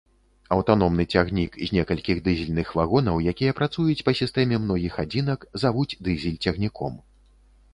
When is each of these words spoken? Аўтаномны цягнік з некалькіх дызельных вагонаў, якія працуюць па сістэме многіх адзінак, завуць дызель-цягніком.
Аўтаномны 0.53 1.03
цягнік 1.17 1.57
з 1.65 1.75
некалькіх 1.75 2.21
дызельных 2.27 2.71
вагонаў, 2.79 3.21
якія 3.33 3.55
працуюць 3.59 3.99
па 4.09 4.15
сістэме 4.21 4.59
многіх 4.65 4.93
адзінак, 5.05 5.47
завуць 5.65 5.97
дызель-цягніком. 6.09 6.93